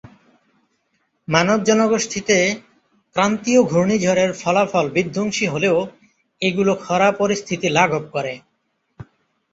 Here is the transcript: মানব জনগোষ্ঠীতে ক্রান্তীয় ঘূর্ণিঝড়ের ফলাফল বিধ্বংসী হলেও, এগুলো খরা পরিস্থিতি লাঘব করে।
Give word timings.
মানব 1.27 1.59
জনগোষ্ঠীতে 1.63 2.37
ক্রান্তীয় 3.15 3.61
ঘূর্ণিঝড়ের 3.63 4.31
ফলাফল 4.33 4.85
বিধ্বংসী 4.89 5.45
হলেও, 5.47 5.77
এগুলো 6.41 6.71
খরা 6.85 7.09
পরিস্থিতি 7.11 7.67
লাঘব 7.69 8.03
করে। 8.13 8.33